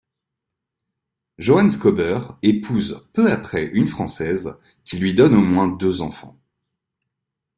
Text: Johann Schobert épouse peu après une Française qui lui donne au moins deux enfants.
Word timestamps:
Johann 1.37 1.69
Schobert 1.69 2.39
épouse 2.41 3.07
peu 3.13 3.31
après 3.31 3.65
une 3.67 3.87
Française 3.87 4.57
qui 4.83 4.97
lui 4.97 5.13
donne 5.13 5.35
au 5.35 5.43
moins 5.43 5.67
deux 5.67 6.01
enfants. 6.01 6.39